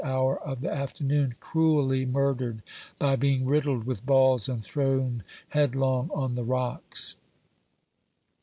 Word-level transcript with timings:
41 0.01 0.19
hour 0.19 0.39
of 0.41 0.61
the 0.61 0.73
afternoon, 0.73 1.35
cruelly 1.39 2.07
murdered 2.07 2.63
by 2.97 3.15
being 3.15 3.45
riddled 3.45 3.83
with 3.83 4.03
balls, 4.03 4.49
and 4.49 4.63
thrown 4.63 5.21
headlong 5.49 6.09
on 6.11 6.33
the 6.33 6.43
rocks. 6.43 7.15